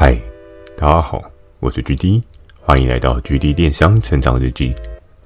[0.00, 0.16] 嗨，
[0.76, 1.20] 大家好，
[1.58, 2.22] 我是 GD，
[2.62, 4.72] 欢迎来到 GD 电商成长日记。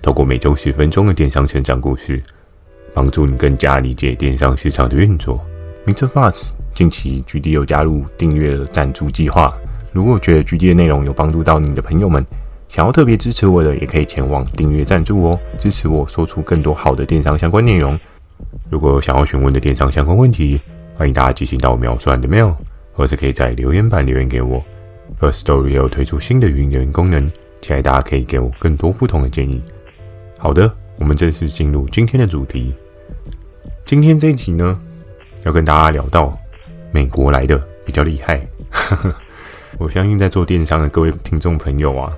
[0.01, 2.19] 透过每周十分钟的电商成长故事，
[2.95, 5.39] 帮助你更加理解电商市场的运作。
[5.85, 6.09] Mr.
[6.09, 9.53] Buzz，近期 GD 有加入订阅的赞助计划。
[9.93, 12.25] 如果觉得 GD 的内容有帮助到你的朋友们，
[12.67, 18.01] 想要特别支持我的，也可以前往订阅赞助哦，支持我说出更多好的电商相关内容。
[18.71, 20.59] 如果有想要询问的电商相关问题，
[20.97, 22.55] 欢迎大家寄信到描述的 mail。
[22.93, 24.63] 或者可以在留言板留言给我。
[25.21, 27.29] First Story 也有推出新的语音留言功能，
[27.61, 29.63] 期待大家可以给我更多不同的建议。
[30.39, 32.75] 好的，我们正式进入今天的主题。
[33.85, 34.81] 今天这一集呢，
[35.45, 36.37] 要跟大家聊到
[36.93, 38.41] 美国来的比较厉害。
[39.79, 42.17] 我相信在做电商的各位听众朋友啊，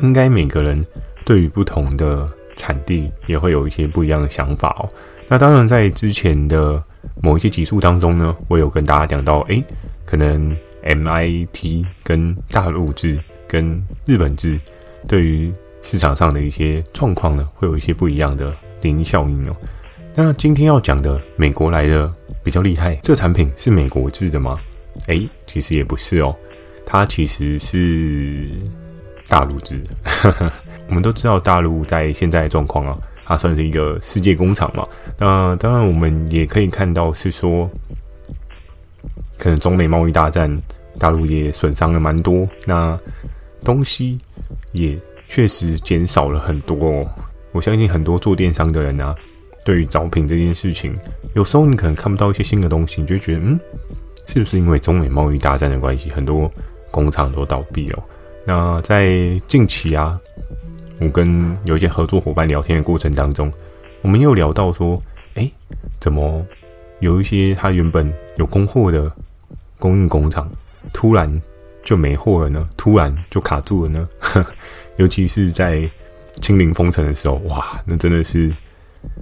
[0.00, 0.84] 应该每个人
[1.24, 4.88] 对于不同的产地也会有一些不一样的想法哦。
[5.28, 6.82] 那当然，在之前的
[7.22, 9.62] 某一些集数当中呢，我有跟大家讲到，诶，
[10.04, 14.58] 可能 MIT 跟大陆制跟日本制
[15.08, 19.56] 对于市场上的一些状况呢，会有一些不一样的涟漪效应哦。
[20.14, 24.58] 那今天要讲的美国来的比较厉害，这个产品是美国制的吗？
[25.08, 26.34] 诶，其实也不是哦，
[26.86, 28.48] 它其实是
[29.28, 30.52] 大陆制的。
[30.88, 32.98] 我们都知道大陆在现在的状况啊。
[33.28, 34.86] 它算是一个世界工厂嘛？
[35.18, 37.68] 那当然，我们也可以看到是说，
[39.36, 40.48] 可能中美贸易大战，
[40.96, 42.96] 大陆也损伤了蛮多，那
[43.64, 44.16] 东西
[44.70, 47.06] 也确实减少了很多哦。
[47.50, 49.12] 我相信很多做电商的人啊，
[49.64, 50.96] 对于招聘这件事情，
[51.34, 53.58] 有时候你可能看不到一些新的东西，你就觉得，嗯，
[54.28, 56.48] 是不是因为中美贸易大战的关系，很多
[56.92, 58.04] 工厂都倒闭了？
[58.44, 60.16] 那在近期啊。
[61.00, 63.52] 我跟有一些合作伙伴聊天的过程当中，
[64.02, 65.02] 我们又聊到说，
[65.34, 65.50] 哎，
[66.00, 66.44] 怎么
[67.00, 69.10] 有一些他原本有供货的
[69.78, 70.50] 供应工厂，
[70.92, 71.40] 突然
[71.84, 72.68] 就没货了呢？
[72.76, 74.08] 突然就卡住了呢？
[74.96, 75.88] 尤其是在
[76.40, 78.52] 清零封城的时候，哇，那真的是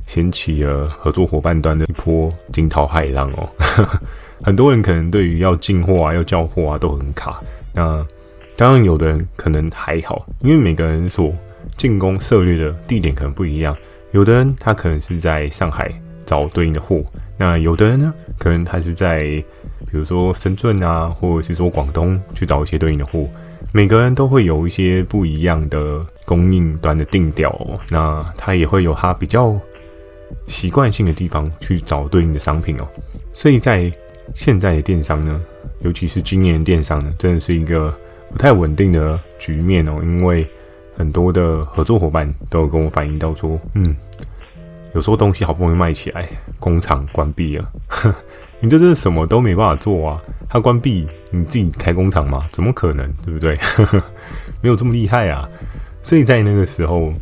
[0.07, 3.49] 掀起了合作伙伴端的一波惊涛骇浪哦。
[4.43, 7.43] 很多人可能对于要进货啊、要交货啊都很卡。
[7.73, 8.07] 那
[8.57, 11.33] 当然，有的人可能还好，因为每个人所
[11.77, 13.77] 进攻策略的地点可能不一样，
[14.13, 15.93] 有的人他可能是在上海
[16.25, 17.05] 找对应的货，
[17.37, 19.23] 那有的人呢，可能他是在
[19.91, 23.29] 比如说深圳啊，或者是说广东去找一些对应的货。
[23.73, 29.59] 每个人都会有一些不一样的供应端的定调哦，那他也会有他比较
[30.47, 32.89] 习惯性的地方去找对应的商品哦。
[33.33, 33.93] 所以在
[34.33, 35.41] 现在的电商呢，
[35.81, 37.93] 尤其是今年电商呢，真的是一个
[38.31, 40.49] 不太稳定的局面哦，因为。
[40.97, 43.95] 很多的合作伙伴都有跟我反映到说，嗯，
[44.95, 46.29] 有时候东西好不容易卖起来，
[46.61, 47.73] 工厂关闭了，
[48.61, 50.23] 你这是什么都没办法做啊！
[50.49, 52.47] 它关闭，你自己开工厂吗？
[52.53, 53.59] 怎么可能，对不对？
[54.63, 55.49] 没有这么厉害啊！
[56.03, 57.13] 所以在那个时候，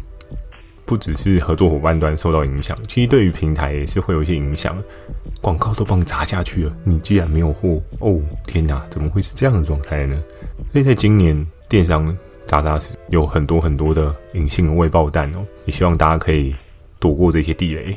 [0.84, 4.77] 不只是合作伙伴端受到影响，其实对于平台也是会有一些影响。
[5.41, 10.22] 广告都帮你砸下去了，你既然没有货，哦，天哪，怎么会是这样的状态呢？
[10.71, 12.15] 所以在今年电商。
[12.47, 16.54] 大大是有很多很多的隐性的未爆弹哦，也希望大家可以
[17.00, 17.97] 躲过这些地雷，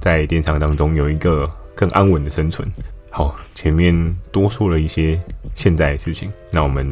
[0.00, 2.70] 在电商当中有一个更安稳的生存。
[3.08, 3.94] 好，前面
[4.30, 5.18] 多说了一些
[5.54, 6.86] 现在的事情，那我们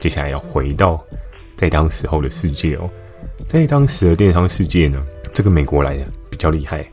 [0.00, 1.00] 接下来要回到
[1.56, 2.90] 在当时候的世界哦，
[3.46, 5.00] 在当时的电商世界呢，
[5.32, 6.84] 这个美国来的比较厉害，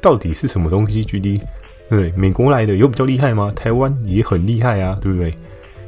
[0.00, 1.42] 到底是什么东西？GD
[1.90, 3.50] 对，美国来的有比较厉害吗？
[3.54, 5.34] 台湾也很厉害啊，对不对？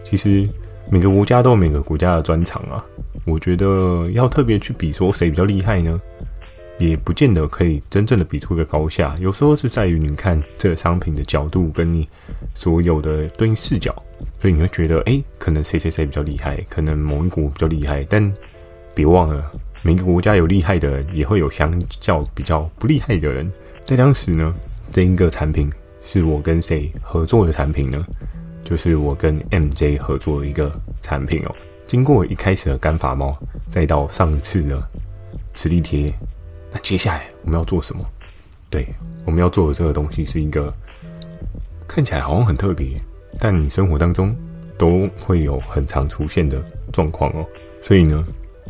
[0.04, 0.46] 其实。
[0.90, 2.82] 每个国家都有每个国家的专长啊，
[3.26, 6.00] 我觉得要特别去比说谁比较厉害呢，
[6.78, 9.14] 也不见得可以真正的比出一个高下。
[9.20, 12.08] 有时候是在于你看这个商品的角度跟你
[12.54, 13.94] 所有的对应视角，
[14.40, 18.06] 所以你会觉得，诶，可能谁谁谁比较厉害，可能某一国比较厉害。
[18.08, 18.32] 但
[18.94, 23.46] 别忘了，每个国家有厉害的人，也会有相较比较不厉害的人。
[23.82, 24.54] 在当时呢，
[24.90, 28.02] 这一个产品是我跟谁合作的产品呢？
[28.68, 30.70] 就是我跟 MJ 合作的一个
[31.00, 31.54] 产品哦。
[31.86, 33.32] 经过一开始的干发帽，
[33.70, 34.78] 再到上次的
[35.54, 36.12] 磁力贴，
[36.70, 38.04] 那接下来我们要做什么？
[38.68, 38.86] 对，
[39.24, 40.70] 我们要做的这个东西是一个
[41.86, 43.00] 看起来好像很特别，
[43.38, 44.36] 但你生活当中
[44.76, 47.46] 都会有很常出现的状况哦。
[47.80, 48.22] 所以呢，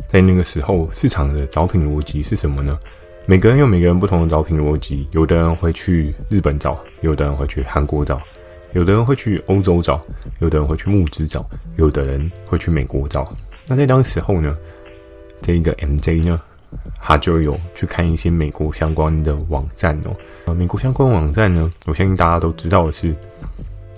[0.07, 2.79] 在那个时候，市场的找品逻辑是什么呢？
[3.25, 8.21] 每个人有每个人不同的找品逻辑，有的人会去日本找，有的人会去韩国找。
[8.73, 9.99] 有的人会去欧洲找，
[10.39, 11.43] 有的人会去募资找，
[11.77, 13.27] 有的人会去美国找。
[13.67, 14.55] 那在当时候呢，
[15.41, 16.39] 这一个 MJ 呢，
[17.01, 20.15] 他就有去看一些美国相关的网站哦。
[20.45, 23.15] 呃，美国相关网站呢，我相信大家都知道的是，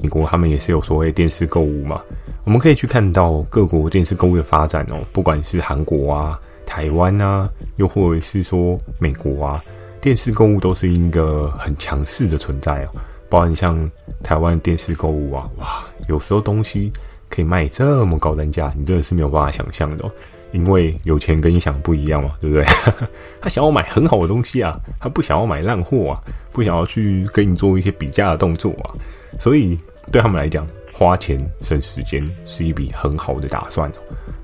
[0.02, 2.02] 美国他们也是有所谓电视购物嘛，
[2.46, 9.64] 我们可以去看到各国电视购物的发展哦，不管是韩国啊、台湾啊，又或者是说美国啊，
[10.00, 12.90] 电视购物都是一个很强势的存在哦。
[13.32, 13.90] 包括你像
[14.22, 16.92] 台湾电视购物啊，哇，有时候东西
[17.30, 20.12] 可以卖这么高单价，你真的是没有办法想象的哦。
[20.52, 22.66] 因为有钱跟你想不一样嘛，对不对？
[23.40, 26.20] 他想要买很好的东西啊，他不想要买烂货啊，
[26.52, 28.92] 不想要去跟你做一些比价的动作啊，
[29.40, 29.80] 所以
[30.12, 33.90] 对他们来讲，花钱省时间是一笔很好的打算。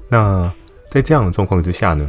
[0.07, 0.49] 那
[0.89, 2.07] 在这样的状况之下呢，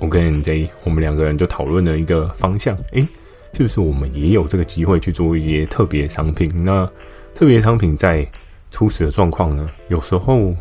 [0.00, 3.06] 我跟 NJ 我们两个人就讨论了一个方向，诶，
[3.54, 6.50] 是不是我们也有这个机会去做一些特别商品？
[6.64, 6.88] 那
[7.34, 8.26] 特别商品在
[8.70, 10.54] 初始的状况呢，有时候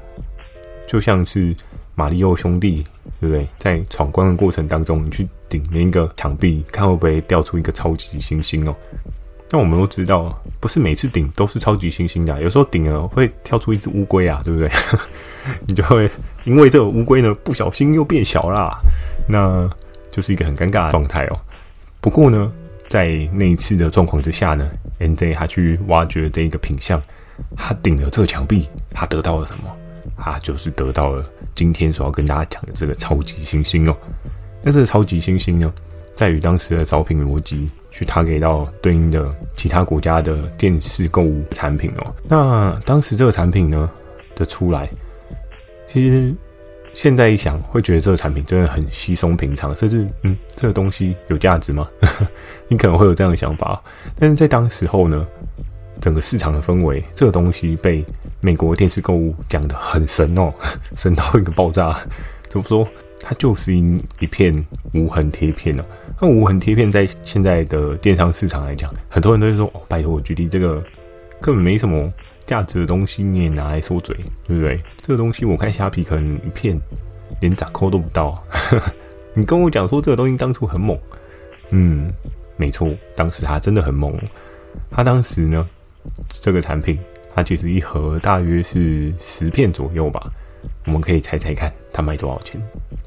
[0.87, 1.55] 就像是。
[1.95, 2.81] 马里奥兄弟，
[3.19, 3.45] 对不对？
[3.57, 8.73] 在闯关的过程当中，你去顶那个墙壁，看会不会掉出一个超级星星哦。
[9.49, 14.71] 那我们都知道，不是每次顶都是超级星星的，有时候顶了会跳出一只乌龟啊，对不对？
[15.67, 16.09] 你就会
[16.45, 18.79] 因为这个乌龟呢，不小心又变小啦，
[19.27, 19.69] 那
[20.09, 21.39] 就是一个很尴尬的状态哦。
[21.99, 22.49] 不过呢，
[22.89, 24.69] 在那一次的状况之下呢
[24.99, 27.01] ，NJ 他去挖掘这一个品相，
[27.55, 29.63] 他顶了这墙壁，他得到了什么？
[30.17, 31.23] 他就是得到了。
[31.55, 33.95] 今天所要跟大家讲的这个超级星星哦，
[34.63, 35.71] 那这个超级星星呢，
[36.15, 42.15] 在于当时的招聘逻辑去他给到对应的其他国家的电视购物产品哦。
[42.23, 43.89] 那当时这个产品呢
[44.35, 44.89] 的出来，
[45.87, 46.33] 其实
[47.01, 51.87] 现在一想，会觉得这个产品真的很稀松平常，甚至嗯，这个东西有价值吗？
[52.67, 53.81] 你可能会有这样的想法，
[54.17, 55.25] 但是在当时候呢，
[56.01, 58.03] 整个市场的氛围，这个东西被
[58.41, 60.53] 美国电视购物讲得很神哦，
[60.97, 61.97] 神到一个爆炸。
[62.49, 62.85] 怎么说？
[63.21, 64.53] 它就是一一片
[64.93, 65.85] 无痕贴片哦。
[66.19, 70.83] 那无痕贴片在现在的电商市场来讲，很多人都会说：“哦，拜托我举例，这个
[71.39, 72.11] 根本没什么
[72.49, 74.15] 价值的东西，你也拿来说嘴，
[74.47, 74.81] 对不对？
[74.99, 76.75] 这个东西我看虾皮可能一片
[77.39, 78.43] 连咋抠都不到。
[79.35, 80.97] 你跟我讲说这个东西当初很猛，
[81.69, 82.11] 嗯，
[82.57, 84.17] 没错，当时它真的很猛。
[84.89, 85.69] 它当时呢？
[86.29, 86.97] 这个产品，
[87.35, 90.31] 它其实一盒大约是十片左右吧。
[90.85, 92.59] 我们可以猜猜看，它卖多少钱？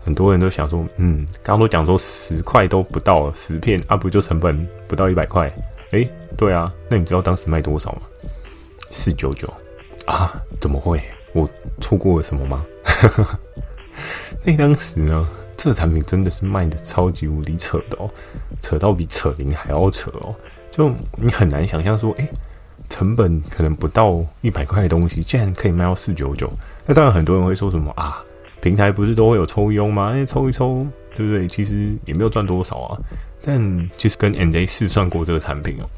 [0.05, 4.57] 很多人都想说，嗯，刚刚都讲说十块都不到，十片啊，不就成本
[4.87, 5.51] 不到一百块？
[5.91, 8.03] 诶，对啊，那你知道当时卖多少吗？
[8.93, 9.53] 四九九
[10.07, 10.41] 啊？
[10.61, 11.03] 怎么会？
[11.33, 11.49] 我
[11.81, 12.65] 错过了什么吗？
[14.45, 18.09] 那当时呢，这个产品真的是卖的超级无敌扯的哦，
[18.61, 20.35] 扯到比扯铃还要扯哦，
[20.71, 22.29] 就你很难想象说，诶。
[22.91, 26.53] 成本可能不到一百块的东西，竟然可以卖到四九九。
[26.85, 28.23] 那当然，很多人会说什么啊？
[28.61, 30.13] 平台不是都会有抽佣吗？
[30.15, 31.49] 那抽一抽，对不对？
[31.49, 33.01] 其实也没有赚多少啊。
[33.41, 35.89] 但其实跟 NJ 试算过这个产品哦，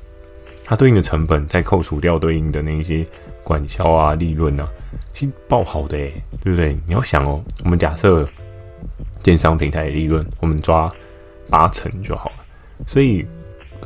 [0.65, 3.07] 它对应的成本再扣除掉对应的那一些
[3.43, 4.69] 管销啊、利润啊，
[5.13, 6.13] 其实爆好的诶，
[6.43, 6.77] 对不对？
[6.87, 8.29] 你要想哦，我们假设
[9.23, 10.89] 电商平台的利润，我们抓
[11.51, 12.37] 八成就好了。
[12.87, 13.27] 所以。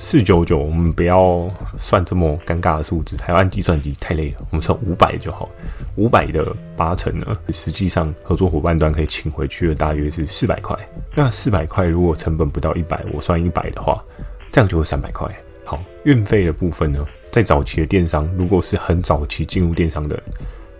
[0.01, 4.37] 四九九，我们不要算这么尴尬的数字，还要按计算机太累了。
[4.51, 5.51] 我们算五百就好，
[5.97, 10.79] 五百的八成呢，实际上合作伙伴端可以请回去的大约是四百块。
[11.17, 14.01] 那四百块如果成本不到一百，我算一百的话，
[14.53, 15.29] 这样就会三百块。
[16.09, 20.19] 运费的部分呢，在早期的电商，如果是很早期进入电商的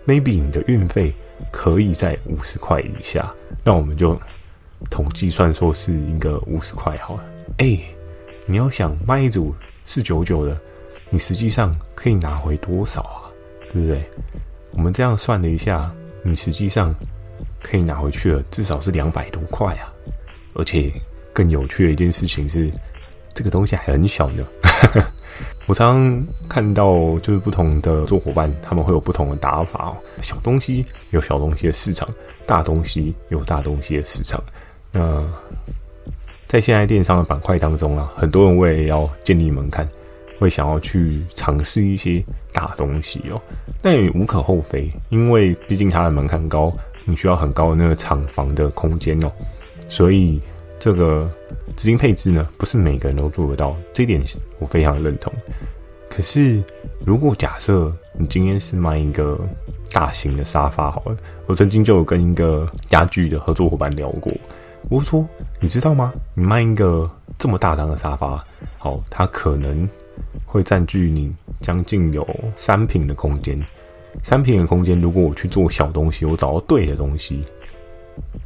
[0.07, 1.13] ，maybe 你的运费
[1.51, 3.31] 可以在五十块以下，
[3.63, 4.19] 那我们就
[4.89, 7.23] 统计算说是一个五十块好了。
[7.57, 7.77] 哎、
[8.47, 9.53] 你要想卖一组
[9.85, 10.59] 四九九的，
[11.11, 13.29] 你实际上可以拿回多少啊？
[13.71, 14.03] 对不对？
[14.71, 16.91] 我们这样算了一下，你实际上
[17.61, 19.93] 可以拿回去了，至少是两百多块啊！
[20.55, 20.91] 而且
[21.31, 22.71] 更有趣的一件事情是，
[23.39, 24.45] 这个东西还很小呢。
[25.65, 29.97] 我常常看到，就是不同的做伙伴，他们会有不同的打法哦。
[30.21, 32.09] 小东西有小东西的市场，
[32.45, 34.43] 大东西有大东西的市场。
[34.91, 35.25] 那
[36.47, 39.87] 在现在电商的板块当中啊，很多人为了要建立门槛，
[40.37, 43.41] 会想要去尝试一些大东西哦。
[43.81, 46.73] 但也无可厚非，因为毕竟它的门槛高，
[47.05, 49.31] 你需要很高的那个厂房的空间哦。
[49.87, 50.41] 所以
[50.77, 51.31] 这个
[51.75, 54.21] 资金配置呢，不是每个人都做得到，这一点
[54.59, 55.31] 我非常认同。
[56.09, 56.63] 可是
[57.05, 59.39] 如果假设你今天是卖一个
[59.91, 64.33] 大型的沙发好了，我曾经就有跟一个家具的合作伙伴聊过。
[64.89, 65.27] 我说
[65.59, 66.13] ：“你知道吗？
[66.33, 68.43] 你卖一个这么大张的沙发，
[68.77, 69.87] 好，它可能
[70.45, 72.27] 会占据你将近有
[72.57, 73.61] 三平的空间。
[74.23, 77.43] 三平的空间，如果我去做小东西，我找到对的东西，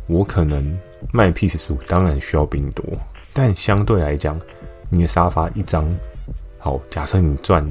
[0.07, 0.77] 我可能
[1.11, 2.83] 卖 piece 数当然需要比你多，
[3.33, 4.39] 但相对来讲，
[4.89, 5.87] 你的沙发一张，
[6.57, 7.63] 好，假设你赚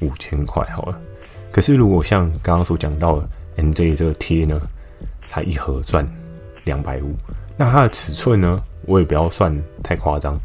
[0.00, 1.00] 五千块好了，
[1.52, 4.60] 可是如果像刚刚所讲到的 NJ 这个贴呢，
[5.28, 6.06] 它一盒赚
[6.64, 7.14] 两百五，
[7.56, 9.52] 那它的尺寸呢，我也不要算
[9.82, 10.40] 太夸张，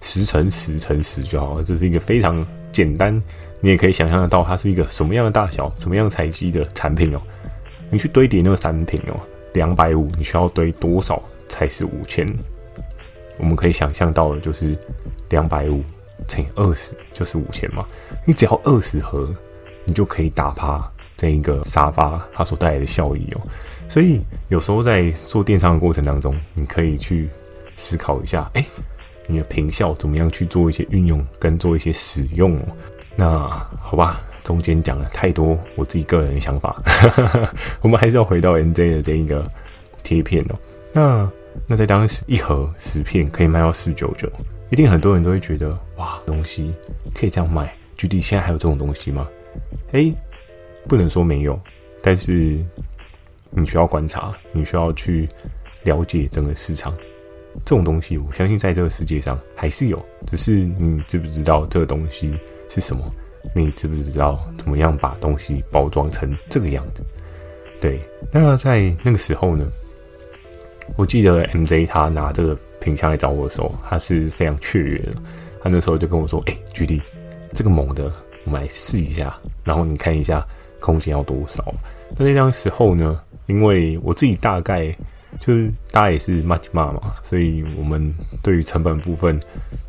[0.00, 1.62] 十乘十乘十就好了。
[1.62, 3.20] 这是一个非常简单，
[3.60, 7.20] 你也可以想象得到它是一个什么样的大小、什么样材质的产品哦。
[7.90, 9.20] 你去堆叠那个产品哦，
[9.52, 12.26] 两百五，你需要堆多少才是五千？
[13.38, 14.78] 我们可以想象到的就是
[15.28, 15.82] 两百五
[16.28, 17.84] 乘以二十就是五千嘛。
[18.24, 19.34] 你只要二十盒，
[19.84, 23.40] 你就可以打趴这一个沙发它所带来的效益哦。
[23.88, 27.28] 所以有时候在做电商的过程当中，你可以去
[27.74, 28.64] 思考一下，哎，
[29.26, 32.68] 你的坪效怎么样去做一些运用跟做一些使用哦。
[33.16, 36.80] 那好吧，中间讲了太多我自己个人的想法，
[37.82, 39.44] 我们还是要回到 MJ 的这一个
[40.04, 40.58] 贴片哦。
[40.94, 41.30] 那
[41.66, 44.30] 那在当时一盒十片可以卖到四九九，
[44.70, 46.72] 一定很多人都会觉得哇，东西
[47.14, 47.76] 可以这样卖。
[47.96, 49.28] 具体现在还有这种东西吗？
[49.92, 50.14] 诶，
[50.88, 51.60] 不能说没有，
[52.02, 52.58] 但是
[53.50, 55.28] 你需要观察，你需要去
[55.82, 56.94] 了解整个市场。
[57.64, 62.36] 这种东西，我相信在这个世界上还是有，只是你知不知道这个东西
[62.68, 63.04] 是什么？
[63.54, 67.02] 你知不知道怎么样把东西包装成这个样子？
[67.80, 68.00] 对，
[68.32, 69.70] 那在那个时候呢，
[70.96, 75.12] 我记得 MJ 他拿这个品相来找我的时候，他是非常雀跃的。
[75.62, 77.00] 他那时候就跟我说：“哎、欸，GD，
[77.52, 78.12] 这个猛的，
[78.44, 80.46] 我们来试一下，然后你看一下
[80.80, 81.74] 空间要多少。”
[82.16, 84.94] 那那张时候呢，因为我自己大概。
[85.40, 89.36] 就是大家也是骂起骂嘛，所以我们对于成本部分，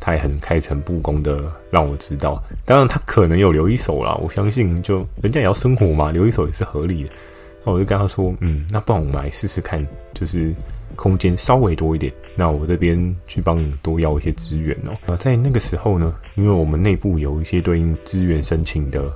[0.00, 2.42] 他也很开诚布公的让我知道。
[2.64, 7.10] 当然他可能有留一手啦，我相信就人家也要生活嘛，留一手也是合理的。
[7.72, 10.54] 我就跟他说，嗯，那不然我们来试试看，就是
[10.94, 14.96] 空间稍微多一点，那我这边去帮你多要一些资源哦。
[15.06, 19.10] 啊在那个时候呢，因为我们内部有一些对应资源申请的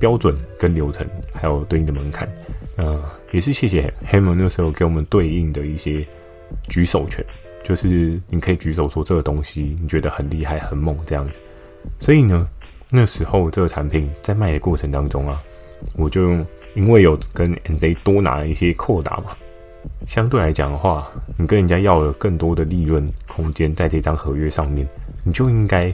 [0.00, 2.28] 标准跟流程，还有对应的门槛，
[2.76, 3.02] 呃。
[3.32, 6.06] 也是谢谢 Hammer 那时候给我们对应的一些
[6.68, 7.22] 举手权，
[7.64, 11.40] 就是你可以举手说这个东西你觉得很厉害、很猛这样子。
[11.98, 12.48] 所以呢，
[12.90, 15.42] 那时候这个产品在卖的过程当中啊，
[15.96, 19.36] 我就用因为有跟 N Z 多拿了一些扣打嘛，
[20.06, 24.86] 相对来讲的话，你跟人家要了更多的利润空间在这张合约上面，
[25.24, 25.86] 你就应该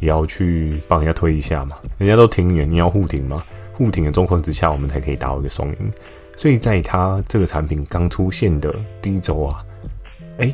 [0.00, 1.76] 也要去帮人家推一下嘛。
[1.98, 3.44] 人家都停你，你要互停嘛。
[3.74, 5.92] 互停的状况之下，我们才可以达到一个双赢。
[6.36, 9.62] 所以在他这个产品刚出现的第一周啊，
[10.38, 10.52] 哎，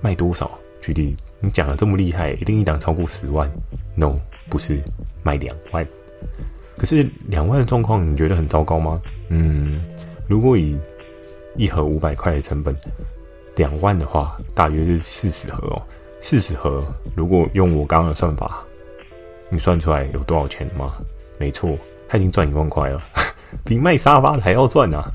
[0.00, 0.50] 卖多少？
[0.80, 3.50] 举例，你讲的这么厉害，一定一档超过十万
[3.96, 4.16] ？No，
[4.48, 4.80] 不是，
[5.22, 5.86] 卖两万。
[6.76, 9.00] 可是两万的状况，你觉得很糟糕吗？
[9.28, 9.80] 嗯，
[10.28, 10.78] 如果以
[11.56, 12.76] 一盒五百块的成本，
[13.56, 15.82] 两万的话，大约是四十盒哦。
[16.20, 18.64] 四十盒，如果用我刚刚的算法，
[19.50, 20.94] 你算出来有多少钱吗？
[21.38, 21.76] 没错，
[22.08, 23.02] 他已经赚一万块了。
[23.64, 25.12] 比卖沙发还要赚啊！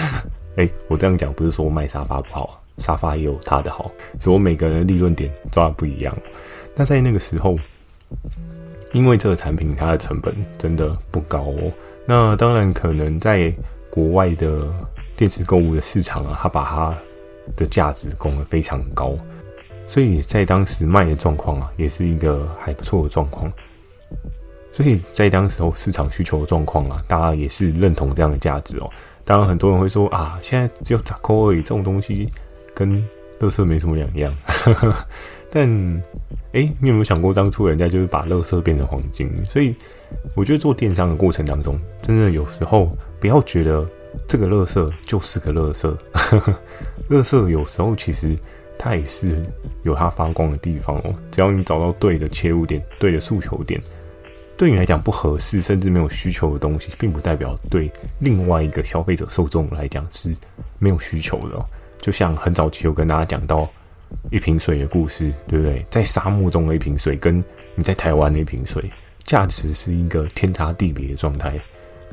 [0.56, 6.16] 哎、我这样讲不是说卖沙发不好，沙发也有它的好，只不过每个人的利润点抓的不一样。
[6.74, 7.58] 那在那个时候，
[8.96, 11.70] 因为这个产品它的成本真的不高哦，
[12.06, 13.54] 那当然可能在
[13.90, 14.66] 国外的
[15.14, 16.98] 电子购物的市场啊，它把它
[17.54, 19.14] 的价值供得非常高，
[19.86, 23.52] 所以在当时卖的状况啊，也是一个还不错的状况。
[24.72, 28.90] 所以在当时候市场需求的状况啊，大家也是认同这样的价值哦。
[29.26, 32.30] 当然很多人会说啊，现在只有打扣而已，这种东西
[32.74, 33.06] 跟
[33.40, 34.34] 垃圾没什么两样。
[35.56, 36.02] 但
[36.52, 39.30] 哎、你有没有想过，当初人家就是把垃圾变成黄金？
[39.46, 39.74] 所以
[40.34, 43.88] 我觉得做电商的过程当中，真的有时候不要觉得
[44.28, 45.96] 这个垃圾就是个垃圾。
[47.08, 48.36] 垃圾有时候其实
[48.78, 49.42] 它也是
[49.82, 51.10] 有它发光的地方哦。
[51.30, 53.80] 只要你找到对的切入点，对的诉求点。
[54.58, 60.36] 对你来讲不合适，甚至没有需求的东西，并不代表对另外一个消费者受众来讲是
[60.78, 61.64] 没有需求的。
[61.98, 63.66] 就像很早期有跟大家讲到
[64.30, 65.84] 一瓶水的故事，对不对？
[65.90, 67.42] 在沙漠中的一瓶水，跟
[67.74, 68.90] 你在台湾的一瓶水，
[69.24, 71.58] 价值是一个天差地别的状态。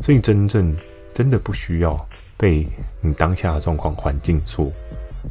[0.01, 0.75] 所以真正
[1.13, 2.07] 真的不需要
[2.38, 2.67] 被
[3.01, 4.71] 你当下的状况环境所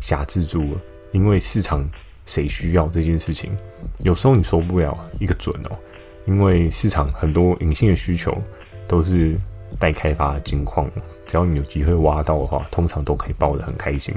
[0.00, 1.88] 辖制住了，因为市场
[2.26, 3.57] 谁需要这件事情，
[4.04, 5.76] 有时候你说不了一个准哦。
[6.25, 8.40] 因为市场很多隐性的需求
[8.87, 9.37] 都是
[9.76, 10.88] 待开发的金矿，
[11.26, 14.14] 只要你有机会挖到的话，通常都可以爆得很开心。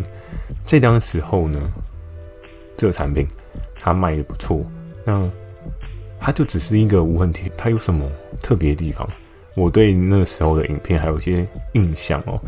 [0.64, 1.60] 这当时候呢，
[2.77, 3.27] 这个产品
[3.79, 4.65] 它卖的不错，
[5.03, 5.29] 那
[6.20, 8.10] 它就只是一个无痕贴，它有什么
[8.41, 9.08] 特别的地方？
[9.55, 12.39] 我对那时候的影片还有一些印象哦。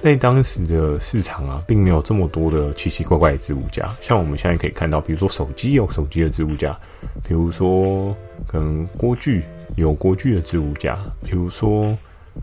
[0.00, 6.78] 在当时的市场啊，并没有这么多的奇奇怪怪的置物架，像我们现在可以看到，比如说手机有手机的置物架，
[7.24, 8.14] 比如说
[8.46, 9.42] 可能锅具
[9.74, 11.96] 有锅具的置物架，比如说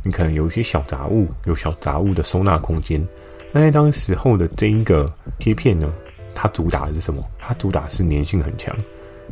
[0.03, 3.01] 你可能有一些小杂物，有小杂物的收纳空间。
[3.53, 5.09] 那在当时候的这一个
[5.39, 5.89] 贴片呢，
[6.35, 7.25] 它主打的是什么？
[7.39, 8.75] 它主打是粘性很强，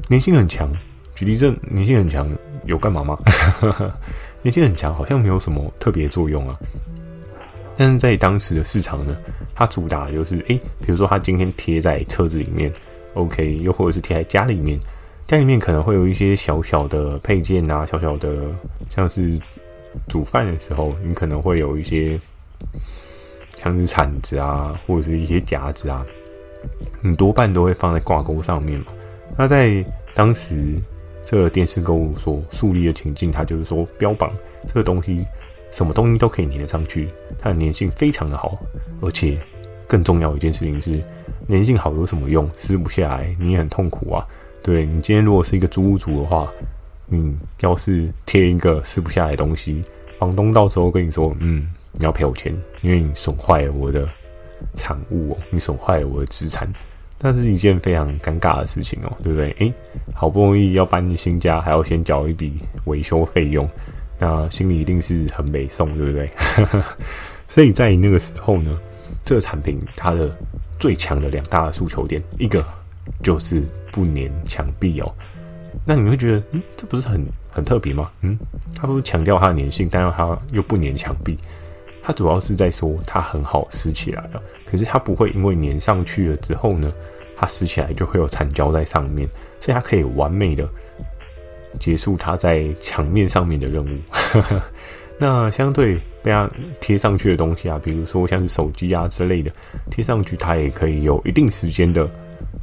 [0.09, 0.71] 粘性很强。
[1.13, 2.27] 举例这粘性很强
[2.65, 3.15] 有干嘛吗？
[4.43, 6.57] 粘性很强好像没有什么特别作用啊。
[7.75, 9.17] 但是在当时的市场呢，
[9.55, 12.71] 它主打就是，诶，比如说它今天贴在车子里面
[13.15, 14.79] ，OK，又或者是贴在家里面，
[15.27, 18.45] 家里面可能会有一些小小的配件啊，小小的
[18.89, 19.39] 像是
[20.07, 22.19] 煮饭的时候，你可能会有一些
[23.57, 26.05] 像是铲子啊，或者是一些夹子啊，
[27.01, 28.87] 你多半都会放在挂钩上面嘛。
[29.37, 30.75] 那在当时
[31.25, 34.31] 这个电视购物所树立的情境，它就是说标榜
[34.67, 35.25] 这个东西。
[35.71, 38.59] 什么东西都可以粘得上去，它的粘性非常的好，
[39.01, 39.39] 而且
[39.87, 41.01] 更重要一件事情是，
[41.49, 42.47] 粘性好有什么用？
[42.55, 44.23] 撕不下来，你也很痛苦啊。
[44.61, 46.53] 对，你今天如果是一个租屋族的话，
[47.07, 49.81] 你要是贴一个撕不下来的东西，
[50.19, 54.07] 房东到时候跟你说，嗯，你要赔我钱，因为你损坏了我的
[54.75, 56.71] 产物哦，你损坏了我的资产，
[57.19, 59.51] 那是一件非常尴尬的事情哦，对不对？
[59.59, 59.73] 诶，
[60.13, 62.53] 好不容易要搬新家，还要先缴一笔
[62.85, 63.67] 维修费用。
[64.19, 66.29] 那心里一定是很美送，对不对？
[67.49, 68.79] 所以在那个时候呢，
[69.25, 70.33] 这个产品它的
[70.79, 72.65] 最强的两大诉求点，一个
[73.21, 75.13] 就是不粘墙壁哦。
[75.85, 78.09] 那你会觉得，嗯，这不是很很特别吗？
[78.21, 78.37] 嗯，
[78.75, 81.37] 它不是强调它的粘性，但是它又不粘墙壁。
[82.03, 86.91] 它主要是在说它很好撕起来了，可是它不会因为粘上去了之后呢，
[87.35, 89.27] 它撕起来就会有残胶在上面，
[89.61, 90.67] 所以它可以完美的。
[91.79, 93.97] 结束它在墙面上面的任务。
[95.17, 96.47] 那相对被它
[96.79, 99.51] 贴上去的东西啊，比如说像是手机啊之类的，
[99.89, 102.07] 贴上去它也可以有一定时间的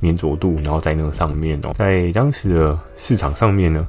[0.00, 3.84] 粘着度，然后在那个上面哦，在当时的市场上面呢，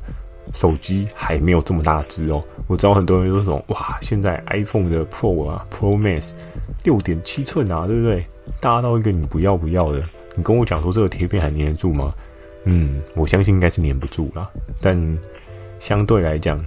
[0.53, 2.43] 手机还没有这么大只哦。
[2.67, 6.31] 我知道很多人都说，哇，现在 iPhone 的 Pro 啊，Pro Max
[6.83, 8.25] 六点七寸啊，对不对？
[8.60, 10.03] 大到一个你不要不要的，
[10.36, 12.13] 你跟我讲说这个贴片还粘得住吗？
[12.63, 14.49] 嗯，我相信应该是粘不住啦，
[14.80, 15.17] 但
[15.80, 16.63] 相对来讲，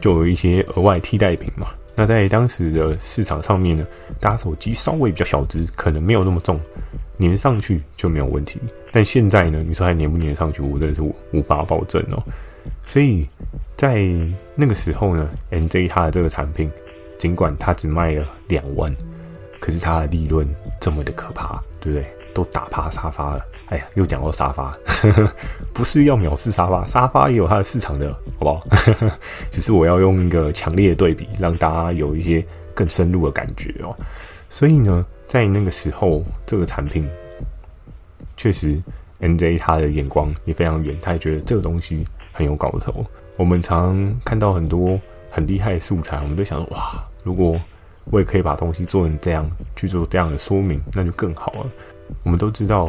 [0.00, 1.68] 就有一些额外替代品嘛。
[1.94, 3.86] 那在当时的市场上面呢，
[4.20, 6.60] 大家手机稍微比较小只，可能没有那么重，
[7.18, 8.60] 粘上去就没有问题。
[8.92, 11.02] 但现在呢，你说还粘不粘上去，我真的是
[11.32, 12.22] 无法保证哦。
[12.86, 13.26] 所以
[13.76, 14.06] 在
[14.54, 16.70] 那个时候呢，N J 它的这个产品，
[17.18, 18.94] 尽管它只卖了两万，
[19.60, 20.48] 可是它的利润
[20.80, 22.06] 这么的可怕，对不对？
[22.34, 24.70] 都打趴沙发了，哎呀，又讲到沙发，
[25.72, 28.66] 不是要藐视沙发，沙发也有它的市场的，好不好？
[29.50, 33.96] 只是我要用一个强烈的对比，让大家有一些更深入的感觉哦。
[34.50, 37.08] 所以呢，在那个时候，这个产品
[38.36, 38.80] 确实
[39.20, 43.04] ，NJ 他的眼光也非常远，他也觉得这个东西很有搞头。
[43.36, 44.98] 我们常看到很多
[45.30, 47.60] 很厉害的素材，我们都想说，哇，如果
[48.04, 51.66] 我也可以把东西做成这样，去做这样的说明，那就更好了。
[52.22, 52.88] 我们都知道，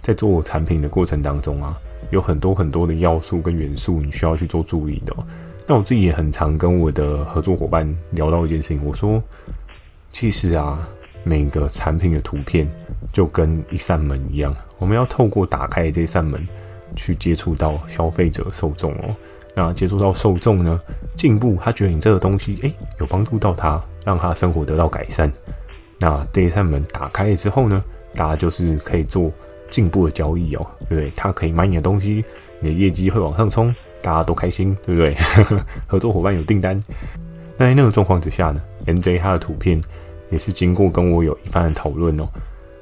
[0.00, 1.78] 在做产品的过程当中啊，
[2.10, 5.14] 有很多很多的要素跟元素，你需要去做注意的。
[5.66, 9.22] 那我自己也很常跟我的合作伙伴聊到一件事情，我说，
[10.12, 10.86] 其实啊，
[11.24, 12.68] 每个产品的图片
[13.12, 16.46] 就跟一扇门一样，我们要透过打开这扇门，
[16.96, 19.14] 去接触到消费者受众哦。
[19.54, 20.80] 那接触到受众呢，
[21.16, 25.30] 进步，他觉得你这个东西，诶，有帮助到他，让他生活得到改善。
[25.98, 29.30] 那这一扇门打开了之后呢，大家就是可以做
[29.70, 31.12] 进步的交易哦，对不对？
[31.14, 32.24] 他可以买你的东西，
[32.60, 35.14] 你的业绩会往上冲，大家都开心，对不对？
[35.86, 36.80] 合作伙伴有订单。
[37.58, 39.78] 那在那个状况之下呢，MJ 他的图片
[40.32, 42.26] 也是经过跟我有一番的讨论哦。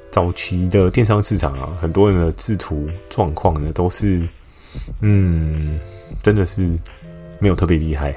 [0.09, 4.27] 早期的电商市场啊，很多人的制图状况呢都是，
[5.01, 5.79] 嗯，
[6.23, 6.67] 真的是
[7.39, 8.15] 没有特别厉害。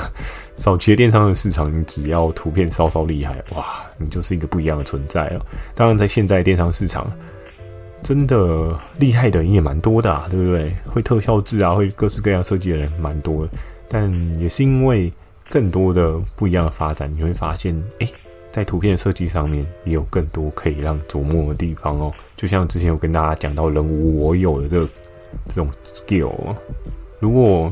[0.56, 5.40] 早期的电商的市场，你只要图片稍稍厉害，哇，你就是一个不一样的存在哦。
[5.74, 7.06] 当然，在现在电商市场，
[8.00, 10.74] 真的厉害的人也蛮多的啊，对不对？
[10.86, 13.52] 会特效制啊，会各式各样设计的人蛮多的。
[13.88, 14.10] 但
[14.40, 15.12] 也是因为
[15.50, 18.08] 更多的不一样的发展，你会发现，哎，
[18.56, 22.10] 在图片设计上面也有更多可以让琢磨的地方哦。
[22.38, 24.82] 就像之前有跟大家讲到“人无我有”的这
[25.48, 26.32] 这种 skill，
[27.20, 27.70] 如果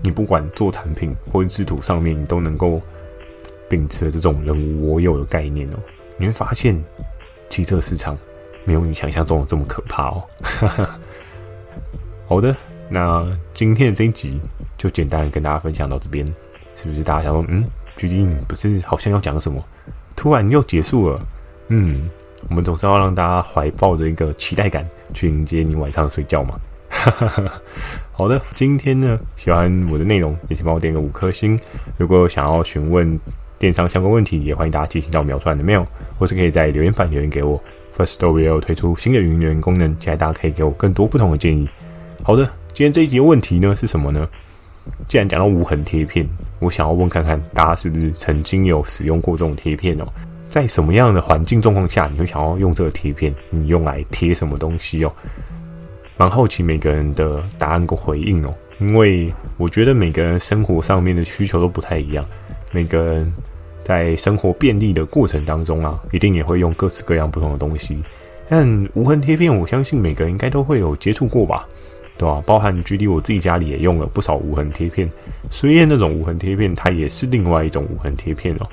[0.00, 2.80] 你不管做产品或者制图上面，你都能够
[3.68, 5.78] 秉持这种人无我有的概念哦。
[6.16, 6.80] 你会发现，
[7.48, 8.16] 汽车市场
[8.64, 10.22] 没有你想象中的这么可怕哦。
[12.28, 12.56] 好的，
[12.88, 14.40] 那今天的这一集
[14.78, 16.24] 就简单跟大家分享到这边，
[16.76, 17.64] 是不是大家想说，嗯，
[17.96, 19.60] 最近不是好像要讲什么，
[20.20, 21.18] 突然又结束了？
[21.68, 22.10] 嗯，
[22.50, 26.60] 我们总是要让大家怀抱着一个期待感去迎接你晚上睡觉嘛。
[28.12, 31.58] 好的，今天呢，喜欢我的内容，也请帮我点个五颗星。
[31.96, 33.18] 如果想要询问
[33.58, 35.86] 电商相关问题，也欢迎大家寄信到描述栏的 mail，
[36.18, 37.58] 或是可以在留言板留言给我。
[37.96, 41.66] Firstory 有推出新的语音留言功能，期待大家可以给我更多不同的建议。
[42.22, 44.28] 好的，今天这一集的问题呢是什么呢？
[45.08, 50.06] 既然讲到无痕贴片，我想要问看看大家是不是曾经有使用过这种贴片哦？
[50.48, 53.34] 在什么样的环境状况下，你会想要用这个贴片？
[53.50, 55.12] 你用来贴什么东西哦？
[56.16, 62.26] 蛮好奇每个人的答案跟回应哦，因为我觉得每个人生活上面的需求都不太一样，
[62.72, 63.32] 每个人
[63.82, 68.02] 在生活便利的过程当中啊，一定也会用各式各样不同的东西。
[68.48, 71.66] 但无痕贴片，我相信每个人应该都会有接触过吧。
[72.20, 72.42] 对吧？
[72.44, 75.08] 包含举例，我自己家里也用了不少无痕贴片。
[75.50, 78.68] 虽然那种无痕贴片，它也是另外一种无痕贴片哦。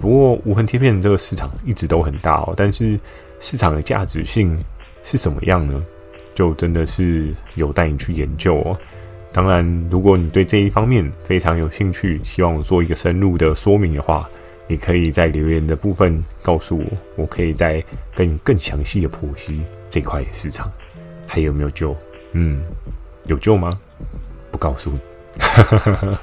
[0.00, 2.98] 不过无痕贴片这个市场一直都很大哦，但是
[3.38, 4.58] 市场的价值性
[5.02, 5.84] 是什么样呢？
[6.34, 8.78] 就真的是有待你去研究哦。
[9.30, 14.26] 当然，如果你对这一方面非常有兴趣，希望我做一个深入的说明的话，
[14.68, 16.84] 也可以在留言的部分告诉我，
[17.16, 20.72] 我可以再跟你更详细的剖析这块市场
[21.26, 21.94] 还有没有救。
[22.32, 22.62] 嗯，
[23.24, 23.70] 有救吗？
[24.50, 25.00] 不告诉你。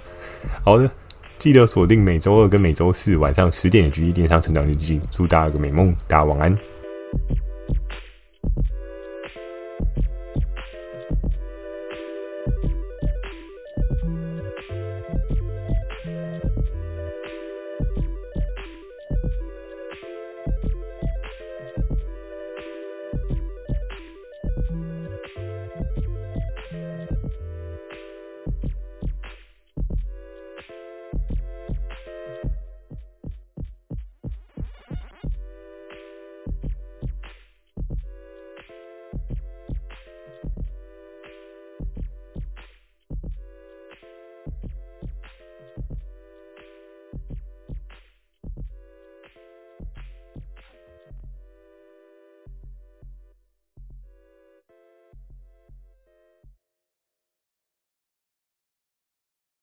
[0.64, 0.90] 好的，
[1.38, 6.58] 记得锁定每周二跟每周四晚上十点的《GD 电商成长日记》，祝大家有个美梦，大家晚安。